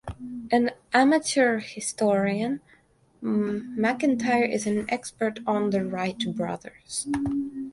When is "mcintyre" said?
3.23-4.51